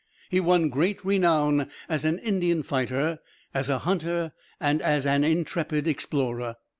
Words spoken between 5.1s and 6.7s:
intrepid explorer.